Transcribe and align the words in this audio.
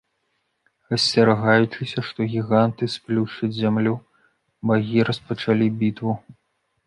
Асцерагаючыся, 0.95 1.99
што 2.07 2.19
гіганты 2.31 2.83
сплюшчаць 2.95 3.51
зямлю, 3.57 3.93
багі 4.71 4.99
распачалі 5.11 5.67
бітву. 5.83 6.13